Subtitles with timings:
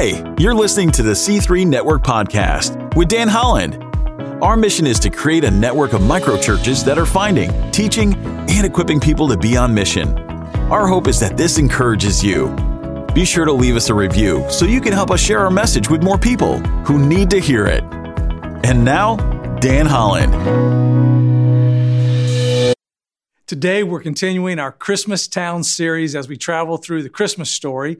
[0.00, 3.82] Hey, you're listening to the C3 Network Podcast with Dan Holland.
[4.40, 9.00] Our mission is to create a network of microchurches that are finding, teaching, and equipping
[9.00, 10.16] people to be on mission.
[10.70, 12.54] Our hope is that this encourages you.
[13.12, 15.90] Be sure to leave us a review so you can help us share our message
[15.90, 17.82] with more people who need to hear it.
[18.62, 19.16] And now,
[19.56, 20.32] Dan Holland.
[23.48, 27.98] Today, we're continuing our Christmas Town series as we travel through the Christmas story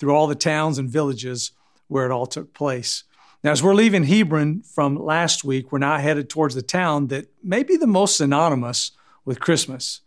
[0.00, 1.52] through all the towns and villages
[1.86, 3.04] where it all took place.
[3.44, 7.28] Now, as we're leaving Hebron from last week, we're now headed towards the town that
[7.44, 8.92] may be the most synonymous
[9.24, 10.00] with Christmas.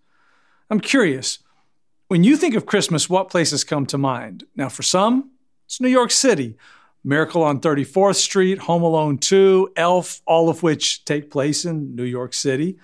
[0.69, 1.39] I'm curious,
[2.07, 4.43] when you think of Christmas, what places come to mind?
[4.55, 5.31] Now, for some,
[5.65, 6.57] it's New York City,
[7.03, 12.03] Miracle on 34th Street, Home Alone 2, Elf, all of which take place in New
[12.03, 12.77] York City.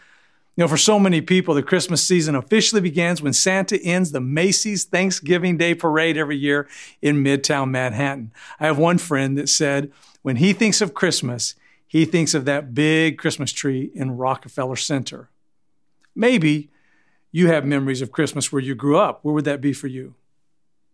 [0.59, 4.19] You know, for so many people, the Christmas season officially begins when Santa ends the
[4.19, 6.67] Macy's Thanksgiving Day Parade every year
[7.01, 8.33] in Midtown Manhattan.
[8.59, 9.89] I have one friend that said
[10.21, 11.55] when he thinks of Christmas,
[11.87, 15.29] he thinks of that big Christmas tree in Rockefeller Center.
[16.13, 16.69] Maybe
[17.31, 19.23] you have memories of Christmas where you grew up.
[19.23, 20.15] Where would that be for you?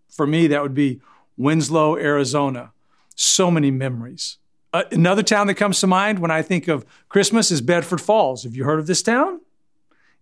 [0.09, 1.01] For me, that would be
[1.37, 2.71] Winslow, Arizona.
[3.15, 4.37] So many memories.
[4.71, 8.43] Uh, another town that comes to mind when I think of Christmas is Bedford Falls.
[8.43, 9.39] Have you heard of this town?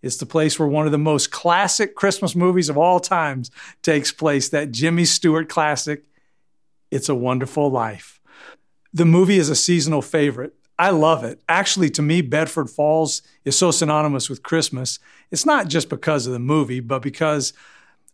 [0.04, 3.50] It's the place where one of the most classic Christmas movies of all times
[3.82, 6.04] takes place, that Jimmy Stewart classic,
[6.92, 8.20] It's a Wonderful Life.
[8.94, 10.54] The movie is a seasonal favorite.
[10.78, 11.42] I love it.
[11.48, 15.00] Actually, to me, Bedford Falls is so synonymous with Christmas.
[15.32, 17.54] It's not just because of the movie, but because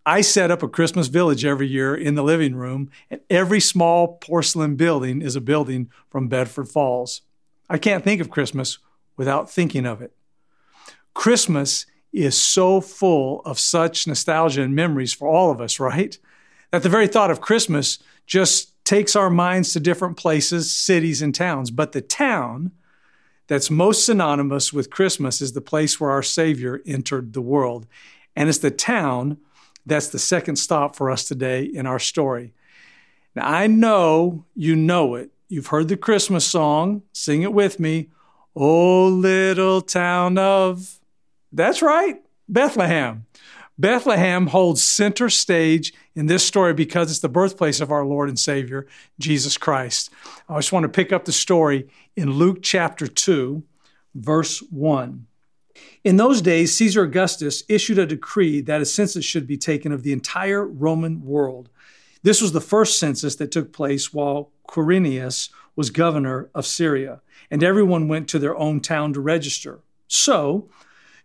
[0.06, 4.20] I set up a Christmas village every year in the living room, and every small
[4.20, 7.22] porcelain building is a building from Bedford Falls.
[7.68, 8.78] I can't think of Christmas
[9.18, 10.14] without thinking of it.
[11.20, 16.18] Christmas is so full of such nostalgia and memories for all of us, right?
[16.72, 21.36] That the very thought of Christmas just takes our minds to different places, cities, and
[21.36, 21.72] towns.
[21.72, 22.72] But the town
[23.48, 27.86] that's most synonymous with Christmas is the place where our Savior entered the world.
[28.34, 29.40] And it's the town
[29.86, 32.54] that's the second stop for us today in our story.
[33.36, 35.32] Now, I know you know it.
[35.50, 37.02] You've heard the Christmas song.
[37.12, 38.08] Sing it with me.
[38.56, 40.99] Oh, little town of
[41.52, 43.26] that's right, Bethlehem.
[43.78, 48.38] Bethlehem holds center stage in this story because it's the birthplace of our Lord and
[48.38, 48.86] Savior,
[49.20, 50.10] Jesus Christ.
[50.50, 53.64] I just want to pick up the story in Luke chapter 2,
[54.16, 55.26] verse 1.
[56.04, 60.04] In those days, Caesar Augustus issued a decree that a census should be taken of
[60.04, 61.70] the entire Roman world.
[62.22, 67.64] This was the first census that took place while Quirinius was governor of Syria, and
[67.64, 69.80] everyone went to their own town to register.
[70.08, 70.70] So,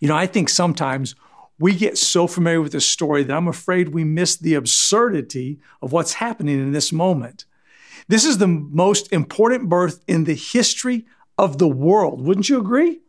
[0.00, 1.14] You know, I think sometimes
[1.58, 5.92] we get so familiar with this story that I'm afraid we miss the absurdity of
[5.92, 7.44] what's happening in this moment.
[8.08, 11.06] This is the most important birth in the history
[11.38, 12.20] of the world.
[12.20, 13.00] Wouldn't you agree?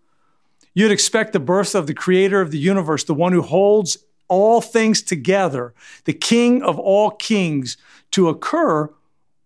[0.74, 3.97] You'd expect the birth of the creator of the universe, the one who holds
[4.28, 5.74] all things together,
[6.06, 7.78] the king of all kings,
[8.12, 8.92] to occur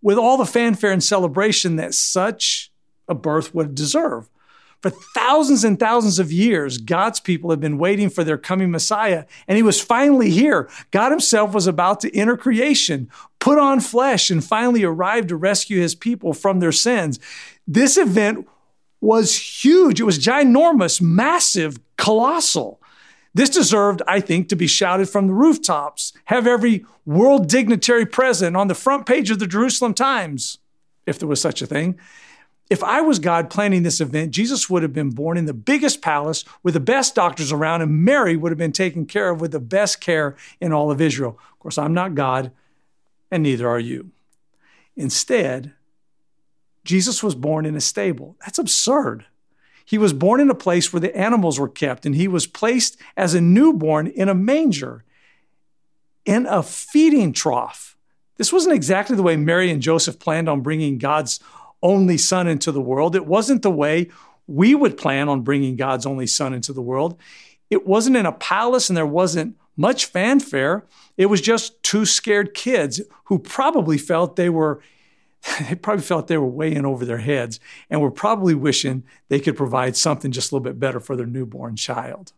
[0.01, 2.71] with all the fanfare and celebration that such
[3.07, 4.29] a birth would deserve.
[4.81, 9.25] For thousands and thousands of years, God's people have been waiting for their coming Messiah,
[9.47, 10.69] and he was finally here.
[10.91, 15.81] God himself was about to enter creation, put on flesh, and finally arrived to rescue
[15.81, 17.19] his people from their sins.
[17.67, 18.47] This event
[19.01, 19.99] was huge.
[19.99, 22.81] It was ginormous, massive, colossal.
[23.33, 28.55] This deserved, I think, to be shouted from the rooftops, have every world dignitary present
[28.55, 30.57] on the front page of the Jerusalem Times,
[31.05, 31.99] if there was such a thing.
[32.69, 36.03] If I was God planning this event, Jesus would have been born in the biggest
[36.03, 39.51] palace with the best doctors around, and Mary would have been taken care of with
[39.51, 41.39] the best care in all of Israel.
[41.51, 42.51] Of course, I'm not God,
[43.31, 44.11] and neither are you.
[44.95, 45.73] Instead,
[46.83, 48.35] Jesus was born in a stable.
[48.41, 49.25] That's absurd.
[49.83, 52.97] He was born in a place where the animals were kept, and he was placed
[53.17, 55.03] as a newborn in a manger,
[56.23, 57.97] in a feeding trough.
[58.37, 61.39] This wasn't exactly the way Mary and Joseph planned on bringing God's
[61.81, 63.15] only son into the world.
[63.15, 64.09] It wasn't the way
[64.47, 67.17] we would plan on bringing God's only son into the world.
[67.69, 70.85] It wasn't in a palace and there wasn't much fanfare.
[71.17, 74.81] It was just two scared kids who probably felt they were
[75.69, 77.59] they probably felt they were way in over their heads
[77.89, 81.25] and were probably wishing they could provide something just a little bit better for their
[81.25, 82.33] newborn child.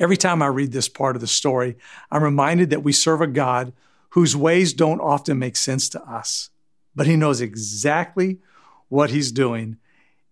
[0.00, 1.76] Every time I read this part of the story,
[2.10, 3.74] I'm reminded that we serve a God
[4.10, 6.50] whose ways don't often make sense to us,
[6.94, 8.38] but He knows exactly
[8.88, 9.76] what He's doing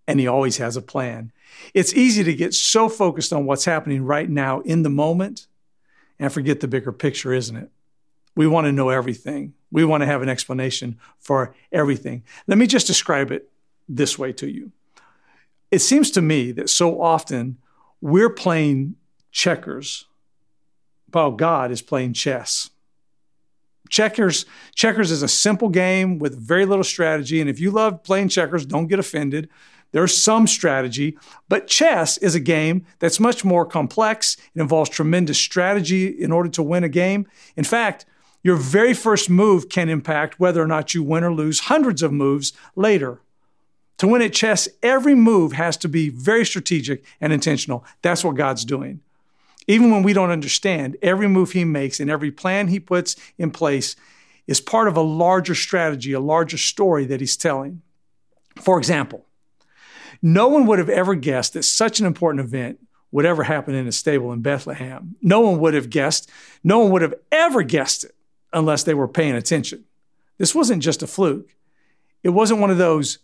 [0.06, 1.32] and He always has a plan.
[1.74, 5.46] It's easy to get so focused on what's happening right now in the moment
[6.18, 7.70] and forget the bigger picture, isn't it?
[8.34, 9.54] We want to know everything.
[9.70, 12.22] We want to have an explanation for everything.
[12.46, 13.50] Let me just describe it
[13.88, 14.72] this way to you.
[15.70, 17.58] It seems to me that so often
[18.00, 18.96] we're playing
[19.30, 20.06] checkers
[21.10, 22.70] while God is playing chess.
[23.92, 27.42] Checkers, checkers is a simple game with very little strategy.
[27.42, 29.50] And if you love playing checkers, don't get offended.
[29.90, 31.18] There's some strategy,
[31.50, 34.38] but chess is a game that's much more complex.
[34.54, 37.26] It involves tremendous strategy in order to win a game.
[37.54, 38.06] In fact,
[38.42, 42.14] your very first move can impact whether or not you win or lose hundreds of
[42.14, 43.20] moves later.
[43.98, 47.84] To win at chess, every move has to be very strategic and intentional.
[48.00, 49.02] That's what God's doing.
[49.66, 53.50] Even when we don't understand, every move He makes and every plan He puts in
[53.50, 53.96] place
[54.46, 57.82] is part of a larger strategy, a larger story that He's telling.
[58.60, 59.26] For example,
[60.20, 62.78] no one would have ever guessed that such an important event
[63.10, 65.16] would ever happen in a stable in Bethlehem.
[65.20, 66.30] No one would have guessed,
[66.64, 68.14] no one would have ever guessed it
[68.52, 69.84] unless they were paying attention.
[70.38, 71.54] This wasn't just a fluke.
[72.22, 73.18] It wasn't one of those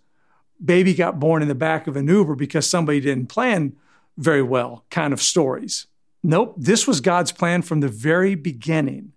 [0.65, 3.75] baby got born in the back of an Uber because somebody didn't plan
[4.17, 5.87] very well kind of stories.
[6.23, 9.13] Nope, this was God's plan from the very beginning.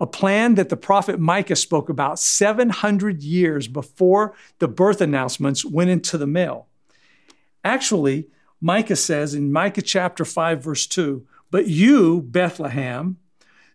[0.00, 5.90] A plan that the prophet Micah spoke about 700 years before the birth announcements went
[5.90, 6.68] into the mail.
[7.64, 8.28] Actually,
[8.60, 13.18] Micah says in Micah chapter 5, verse 2, But you, Bethlehem,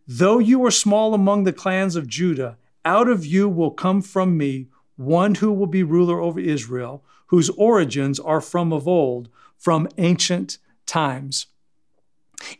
[0.07, 4.38] Though you are small among the clans of Judah, out of you will come from
[4.38, 4.67] me
[4.97, 10.57] one who will be ruler over Israel, whose origins are from of old, from ancient
[10.85, 11.47] times.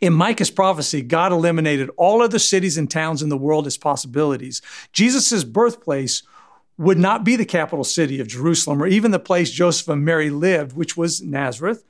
[0.00, 4.62] In Micah's prophecy, God eliminated all other cities and towns in the world as possibilities.
[4.92, 6.22] Jesus' birthplace
[6.76, 10.30] would not be the capital city of Jerusalem or even the place Joseph and Mary
[10.30, 11.84] lived, which was Nazareth.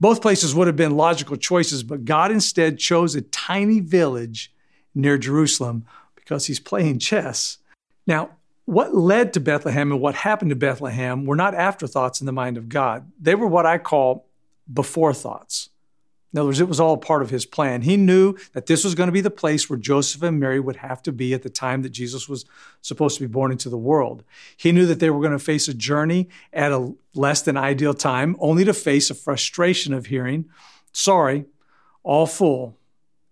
[0.00, 4.52] Both places would have been logical choices, but God instead chose a tiny village
[4.94, 5.84] near Jerusalem
[6.14, 7.58] because he's playing chess.
[8.06, 8.30] Now,
[8.64, 12.56] what led to Bethlehem and what happened to Bethlehem were not afterthoughts in the mind
[12.56, 13.10] of God.
[13.20, 14.26] They were what I call
[14.72, 15.69] before thoughts.
[16.32, 17.82] In other words, it was all part of his plan.
[17.82, 20.76] He knew that this was going to be the place where Joseph and Mary would
[20.76, 22.44] have to be at the time that Jesus was
[22.82, 24.22] supposed to be born into the world.
[24.56, 27.94] He knew that they were going to face a journey at a less than ideal
[27.94, 30.48] time, only to face a frustration of hearing,
[30.92, 31.46] sorry,
[32.04, 32.76] all full,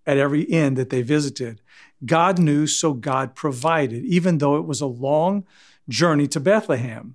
[0.04, 1.60] at every inn that they visited.
[2.04, 5.46] God knew, so God provided, even though it was a long
[5.88, 7.14] journey to Bethlehem.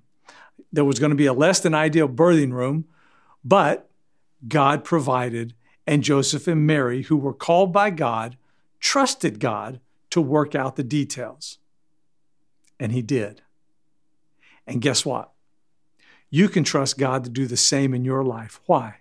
[0.72, 2.86] There was going to be a less than ideal birthing room,
[3.44, 3.90] but
[4.46, 5.54] God provided,
[5.86, 8.36] and Joseph and Mary, who were called by God,
[8.80, 11.58] trusted God to work out the details.
[12.78, 13.42] And He did.
[14.66, 15.32] And guess what?
[16.30, 18.60] You can trust God to do the same in your life.
[18.66, 18.96] Why?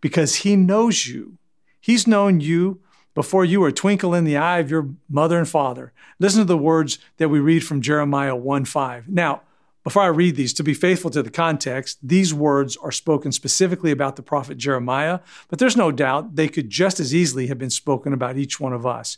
[0.00, 1.38] Because He knows you.
[1.80, 2.80] He's known you
[3.14, 5.92] before you were a twinkle in the eye of your mother and father.
[6.18, 9.08] Listen to the words that we read from Jeremiah 1 5.
[9.08, 9.42] Now,
[9.86, 13.92] before I read these, to be faithful to the context, these words are spoken specifically
[13.92, 17.70] about the prophet Jeremiah, but there's no doubt they could just as easily have been
[17.70, 19.16] spoken about each one of us.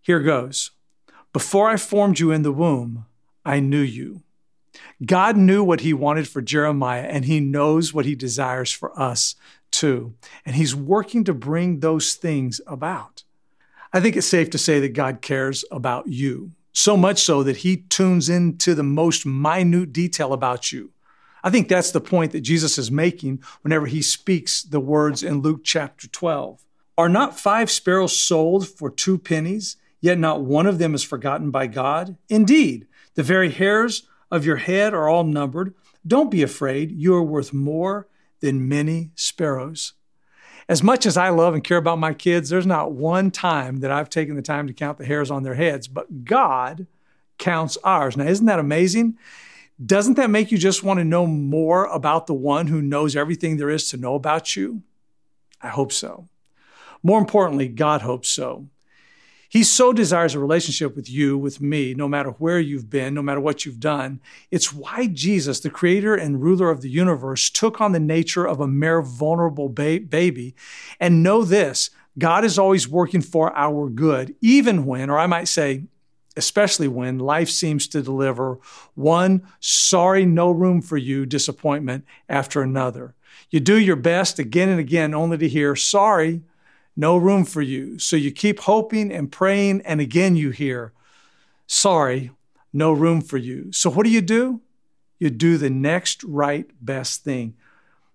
[0.00, 0.70] Here goes
[1.34, 3.04] Before I formed you in the womb,
[3.44, 4.22] I knew you.
[5.04, 9.34] God knew what he wanted for Jeremiah, and he knows what he desires for us
[9.74, 10.14] too.
[10.46, 13.24] And He's working to bring those things about.
[13.92, 17.58] I think it's safe to say that God cares about you, so much so that
[17.58, 20.90] He tunes into the most minute detail about you.
[21.42, 25.40] I think that's the point that Jesus is making whenever He speaks the words in
[25.40, 26.64] Luke chapter 12.
[26.98, 31.50] Are not five sparrows sold for two pennies, yet not one of them is forgotten
[31.50, 32.16] by God?
[32.28, 35.74] Indeed, the very hairs of your head are all numbered.
[36.06, 38.08] Don't be afraid, you are worth more
[38.40, 39.94] than many sparrows.
[40.68, 43.90] As much as I love and care about my kids, there's not one time that
[43.90, 46.86] I've taken the time to count the hairs on their heads, but God
[47.38, 48.16] counts ours.
[48.16, 49.18] Now, isn't that amazing?
[49.84, 53.56] Doesn't that make you just want to know more about the one who knows everything
[53.56, 54.82] there is to know about you?
[55.60, 56.28] I hope so.
[57.02, 58.68] More importantly, God hopes so.
[59.48, 63.22] He so desires a relationship with you, with me, no matter where you've been, no
[63.22, 64.20] matter what you've done.
[64.50, 68.60] It's why Jesus, the creator and ruler of the universe, took on the nature of
[68.60, 70.54] a mere vulnerable ba- baby.
[70.98, 75.48] And know this God is always working for our good, even when, or I might
[75.48, 75.84] say,
[76.36, 78.58] especially when life seems to deliver
[78.94, 83.14] one sorry, no room for you disappointment after another.
[83.50, 86.42] You do your best again and again only to hear, sorry,
[86.96, 87.98] no room for you.
[87.98, 90.92] So you keep hoping and praying, and again you hear,
[91.66, 92.30] sorry,
[92.72, 93.72] no room for you.
[93.72, 94.60] So what do you do?
[95.18, 97.54] You do the next right best thing.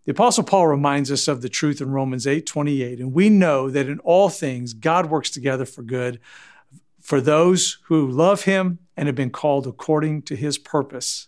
[0.06, 3.88] The apostle Paul reminds us of the truth in Romans 8:28, and we know that
[3.88, 6.20] in all things God works together for good
[7.00, 11.28] for those who love him and have been called according to his purpose.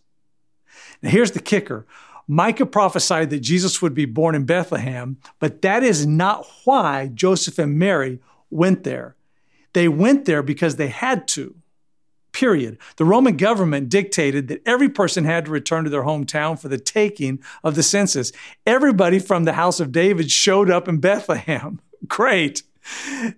[1.02, 1.86] Now here's the kicker.
[2.28, 7.60] Micah prophesied that Jesus would be born in Bethlehem, but that is not why Joseph
[7.60, 9.16] and Mary went there.
[9.74, 11.56] They went there because they had to.
[12.34, 12.78] Period.
[12.96, 16.78] The Roman government dictated that every person had to return to their hometown for the
[16.78, 18.32] taking of the census.
[18.66, 21.82] Everybody from the house of David showed up in Bethlehem.
[22.08, 22.64] Great.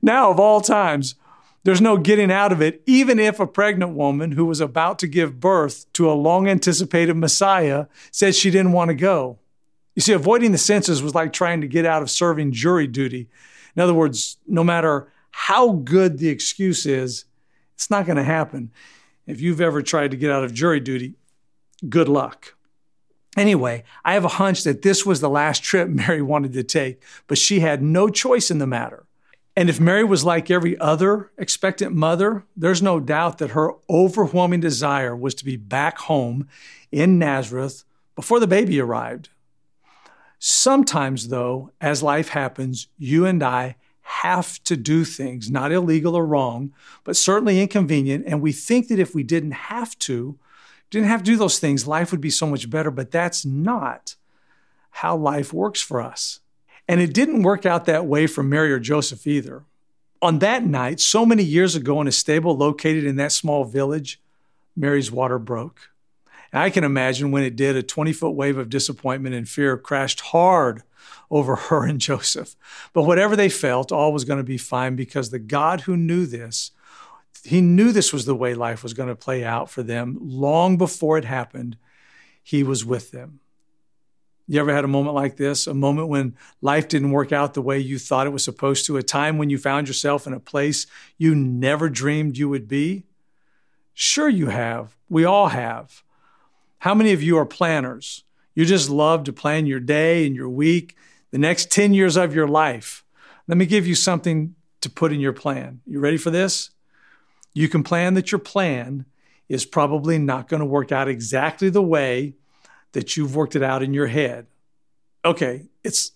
[0.01, 1.15] Now, of all times,
[1.63, 5.07] there's no getting out of it, even if a pregnant woman who was about to
[5.07, 9.39] give birth to a long anticipated Messiah said she didn't want to go.
[9.95, 13.29] You see, avoiding the census was like trying to get out of serving jury duty.
[13.75, 17.25] In other words, no matter how good the excuse is,
[17.75, 18.71] it's not going to happen.
[19.25, 21.13] If you've ever tried to get out of jury duty,
[21.87, 22.55] good luck.
[23.37, 27.01] Anyway, I have a hunch that this was the last trip Mary wanted to take,
[27.27, 29.05] but she had no choice in the matter.
[29.55, 34.61] And if Mary was like every other expectant mother, there's no doubt that her overwhelming
[34.61, 36.47] desire was to be back home
[36.91, 37.83] in Nazareth
[38.15, 39.29] before the baby arrived.
[40.39, 46.25] Sometimes, though, as life happens, you and I have to do things, not illegal or
[46.25, 48.25] wrong, but certainly inconvenient.
[48.27, 50.37] And we think that if we didn't have to,
[50.89, 52.91] didn't have to do those things, life would be so much better.
[52.91, 54.15] But that's not
[54.91, 56.41] how life works for us.
[56.87, 59.63] And it didn't work out that way for Mary or Joseph either.
[60.21, 64.21] On that night, so many years ago, in a stable located in that small village,
[64.75, 65.89] Mary's water broke.
[66.51, 69.77] And I can imagine when it did, a 20 foot wave of disappointment and fear
[69.77, 70.83] crashed hard
[71.31, 72.55] over her and Joseph.
[72.93, 76.25] But whatever they felt, all was going to be fine because the God who knew
[76.25, 76.71] this,
[77.43, 80.77] he knew this was the way life was going to play out for them long
[80.77, 81.77] before it happened.
[82.41, 83.39] He was with them.
[84.47, 85.67] You ever had a moment like this?
[85.67, 88.97] A moment when life didn't work out the way you thought it was supposed to?
[88.97, 90.85] A time when you found yourself in a place
[91.17, 93.05] you never dreamed you would be?
[93.93, 94.97] Sure, you have.
[95.07, 96.03] We all have.
[96.79, 98.23] How many of you are planners?
[98.53, 100.97] You just love to plan your day and your week,
[101.31, 103.05] the next 10 years of your life.
[103.47, 105.79] Let me give you something to put in your plan.
[105.85, 106.71] You ready for this?
[107.53, 109.05] You can plan that your plan
[109.47, 112.33] is probably not going to work out exactly the way
[112.93, 114.47] that you've worked it out in your head.
[115.25, 116.11] Okay, it's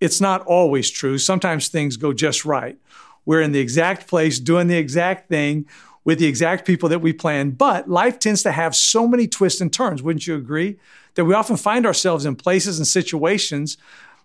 [0.00, 1.16] it's not always true.
[1.18, 2.76] Sometimes things go just right.
[3.24, 5.66] We're in the exact place, doing the exact thing
[6.04, 7.58] with the exact people that we planned.
[7.58, 10.78] But life tends to have so many twists and turns, wouldn't you agree?
[11.14, 13.76] That we often find ourselves in places and situations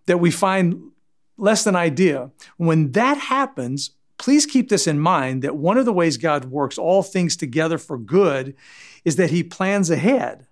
[0.05, 0.91] that we find
[1.37, 2.33] less than ideal.
[2.57, 6.77] When that happens, please keep this in mind that one of the ways God works
[6.77, 8.55] all things together for good
[9.03, 10.45] is that He plans ahead.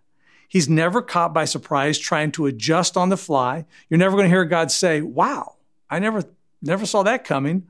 [0.49, 3.65] He's never caught by surprise trying to adjust on the fly.
[3.87, 5.55] You're never going to hear God say, Wow,
[5.89, 6.23] I never,
[6.61, 7.67] never saw that coming.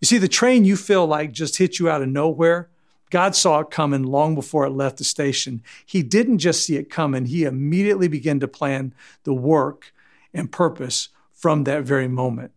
[0.00, 2.68] You see, the train you feel like just hit you out of nowhere.
[3.10, 5.62] God saw it coming long before it left the station.
[5.86, 9.94] He didn't just see it coming, He immediately began to plan the work
[10.34, 12.52] and purpose from that very moment.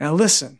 [0.00, 0.58] Now, listen,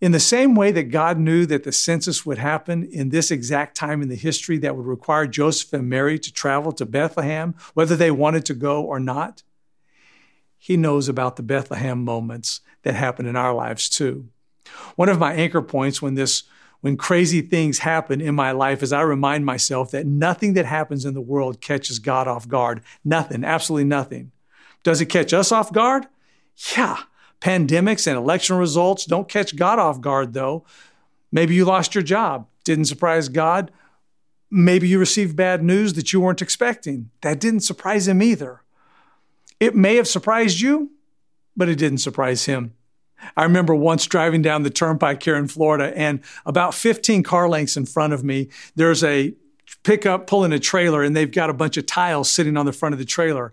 [0.00, 3.76] in the same way that God knew that the census would happen in this exact
[3.76, 7.96] time in the history that would require Joseph and Mary to travel to Bethlehem, whether
[7.96, 9.42] they wanted to go or not,
[10.58, 14.28] He knows about the Bethlehem moments that happen in our lives too.
[14.96, 16.44] One of my anchor points when this
[16.80, 21.04] when crazy things happen in my life is I remind myself that nothing that happens
[21.04, 22.82] in the world catches God off guard.
[23.04, 24.30] Nothing, absolutely nothing.
[24.82, 26.06] Does it catch us off guard?
[26.76, 26.98] Yeah,
[27.40, 30.64] Pandemics and election results don't catch God off guard, though.
[31.30, 32.46] Maybe you lost your job.
[32.64, 33.70] Didn't surprise God.
[34.50, 37.10] Maybe you received bad news that you weren't expecting.
[37.22, 38.62] That didn't surprise him either.
[39.60, 40.92] It may have surprised you,
[41.56, 42.74] but it didn't surprise him.
[43.36, 47.76] I remember once driving down the turnpike here in Florida, and about 15 car lengths
[47.76, 49.34] in front of me, there's a
[49.82, 52.92] pickup pulling a trailer, and they've got a bunch of tiles sitting on the front
[52.92, 53.52] of the trailer.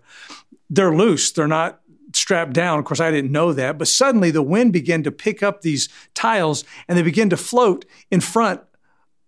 [0.68, 1.80] They're loose, they're not
[2.24, 2.78] strapped down.
[2.78, 3.76] Of course, I didn't know that.
[3.76, 7.84] But suddenly the wind began to pick up these tiles and they began to float
[8.10, 8.62] in front.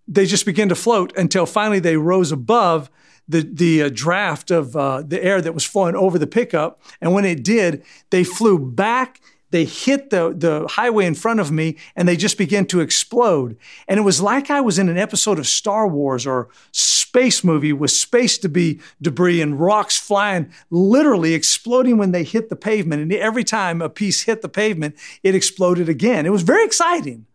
[0.08, 2.88] They just began to float until finally they rose above
[3.28, 6.80] the, the uh, draft of uh, the air that was flowing over the pickup.
[7.02, 11.50] And when it did, they flew back they hit the, the highway in front of
[11.50, 13.56] me and they just began to explode.
[13.86, 17.72] And it was like I was in an episode of Star Wars or space movie
[17.72, 23.02] with space to be debris and rocks flying, literally exploding when they hit the pavement.
[23.02, 26.26] And every time a piece hit the pavement, it exploded again.
[26.26, 27.26] It was very exciting.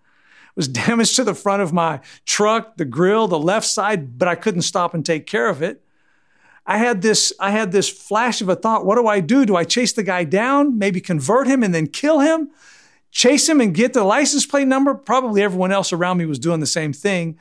[0.50, 4.28] It was damage to the front of my truck, the grill, the left side, but
[4.28, 5.82] I couldn't stop and take care of it.
[6.66, 9.46] I had this I had this flash of a thought, what do I do?
[9.46, 12.52] Do I chase the guy down, maybe convert him and then kill him?
[13.12, 14.94] Chase him and get the license plate number?
[14.94, 17.38] Probably everyone else around me was doing the same thing.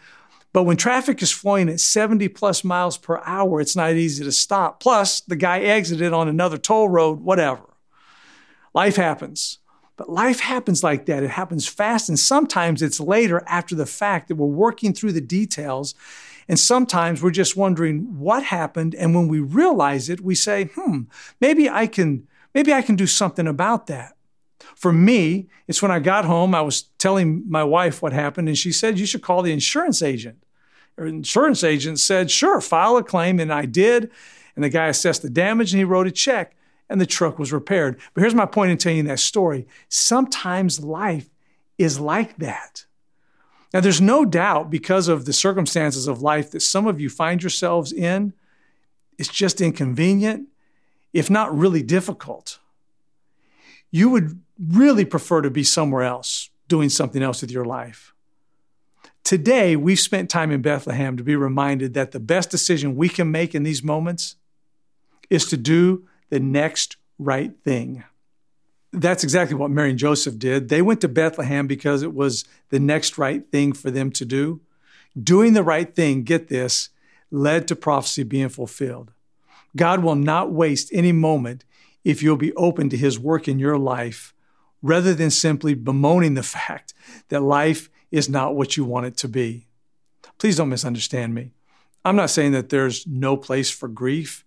[0.52, 4.32] But when traffic is flowing at 70 plus miles per hour, it's not easy to
[4.32, 4.80] stop.
[4.80, 7.62] Plus, the guy exited on another toll road, whatever.
[8.74, 9.58] Life happens.
[9.96, 11.22] But life happens like that.
[11.22, 15.20] It happens fast, and sometimes it's later after the fact that we're working through the
[15.20, 15.94] details
[16.50, 18.96] and sometimes we're just wondering what happened.
[18.96, 21.02] And when we realize it, we say, hmm,
[21.40, 24.16] maybe I can, maybe I can do something about that.
[24.74, 28.58] For me, it's when I got home, I was telling my wife what happened, and
[28.58, 30.42] she said, You should call the insurance agent.
[30.98, 33.38] Her insurance agent said, Sure, file a claim.
[33.38, 34.10] And I did.
[34.56, 36.56] And the guy assessed the damage and he wrote a check,
[36.88, 38.00] and the truck was repaired.
[38.12, 39.68] But here's my point in telling you that story.
[39.88, 41.30] Sometimes life
[41.78, 42.86] is like that.
[43.72, 47.42] Now, there's no doubt because of the circumstances of life that some of you find
[47.42, 48.32] yourselves in,
[49.16, 50.48] it's just inconvenient,
[51.12, 52.58] if not really difficult.
[53.90, 58.12] You would really prefer to be somewhere else, doing something else with your life.
[59.22, 63.30] Today, we've spent time in Bethlehem to be reminded that the best decision we can
[63.30, 64.36] make in these moments
[65.28, 68.02] is to do the next right thing
[68.92, 70.68] that's exactly what Mary and Joseph did.
[70.68, 74.60] They went to Bethlehem because it was the next right thing for them to do.
[75.20, 76.88] Doing the right thing, get this,
[77.30, 79.12] led to prophecy being fulfilled.
[79.76, 81.64] God will not waste any moment
[82.04, 84.34] if you'll be open to his work in your life
[84.82, 86.94] rather than simply bemoaning the fact
[87.28, 89.66] that life is not what you want it to be.
[90.38, 91.52] Please don't misunderstand me.
[92.04, 94.44] I'm not saying that there's no place for grief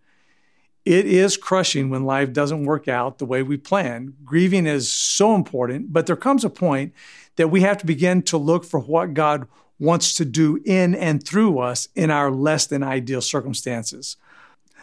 [0.86, 4.14] it is crushing when life doesn't work out the way we plan.
[4.26, 6.94] Grieving is so important, but there comes a point
[7.38, 9.48] that we have to begin to look for what God
[9.80, 14.18] wants to do in and through us in our less than ideal circumstances.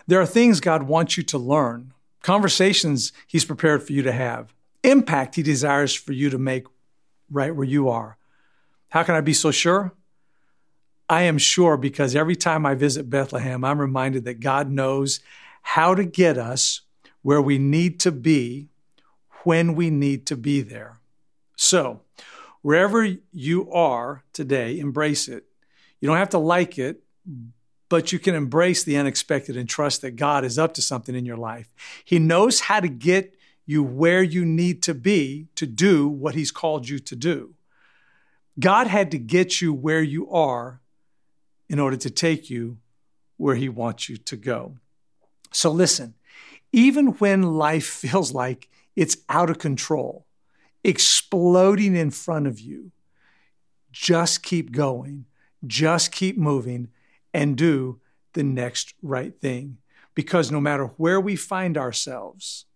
[0.07, 4.53] There are things God wants you to learn, conversations He's prepared for you to have,
[4.83, 6.67] impact He desires for you to make
[7.31, 8.17] right where you are.
[8.89, 9.93] How can I be so sure?
[11.09, 15.21] I am sure because every time I visit Bethlehem, I'm reminded that God knows
[15.62, 16.83] how to get us
[17.23, 18.68] where we need to be
[19.44, 20.99] when we need to be there.
[21.57, 22.01] So,
[22.62, 25.44] wherever you are today, embrace it.
[26.01, 27.03] You don't have to like it,
[27.88, 31.27] but you can embrace the unexpected and trust that God is up to something in
[31.27, 31.73] your life.
[32.05, 33.35] He knows how to get
[33.66, 37.55] you where you need to be to do what He's called you to do.
[38.59, 40.81] God had to get you where you are
[41.68, 42.79] in order to take you
[43.37, 44.77] where He wants you to go.
[45.53, 46.15] So listen,
[46.73, 50.27] even when life feels like it's out of control,
[50.85, 52.93] exploding in front of you,
[53.93, 55.27] just keep going,
[55.67, 56.89] just keep moving,
[57.35, 58.01] and do
[58.33, 59.79] the next right thing.
[60.15, 62.67] Because no matter where we find ourselves,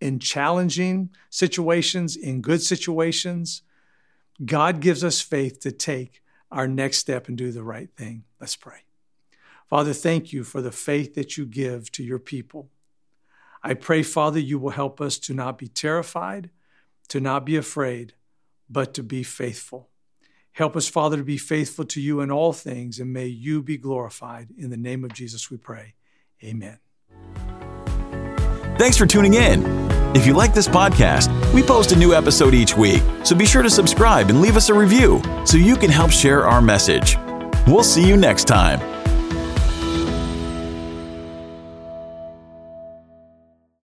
[0.00, 3.62] in challenging situations, in good situations,
[4.44, 8.24] God gives us faith to take our next step and do the right thing.
[8.38, 8.80] Let's pray.
[9.68, 12.70] Father, thank you for the faith that you give to your people.
[13.62, 16.50] I pray, Father, you will help us to not be terrified,
[17.08, 18.14] to not be afraid,
[18.68, 19.88] but to be faithful.
[20.52, 23.76] Help us, Father, to be faithful to you in all things, and may you be
[23.76, 24.48] glorified.
[24.56, 25.94] In the name of Jesus, we pray.
[26.44, 26.78] Amen.
[28.78, 29.64] Thanks for tuning in.
[30.14, 33.62] If you like this podcast, we post a new episode each week, so be sure
[33.62, 37.16] to subscribe and leave us a review so you can help share our message.
[37.66, 38.93] We'll see you next time.